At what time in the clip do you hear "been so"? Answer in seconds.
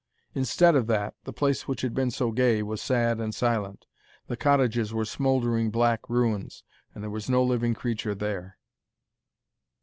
1.93-2.31